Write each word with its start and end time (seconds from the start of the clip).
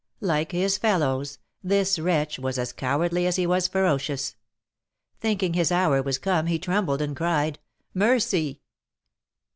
Like 0.21 0.51
his 0.51 0.79
fellows, 0.79 1.37
this 1.61 1.99
wretch 1.99 2.39
was 2.39 2.57
as 2.57 2.73
cowardly 2.73 3.27
as 3.27 3.35
he 3.35 3.45
was 3.45 3.67
ferocious. 3.67 4.35
Thinking 5.19 5.53
his 5.53 5.71
hour 5.71 6.01
was 6.01 6.17
come, 6.17 6.47
he 6.47 6.57
trembled, 6.57 7.03
and 7.03 7.15
cried 7.15 7.59
"Mercy!" 7.93 8.61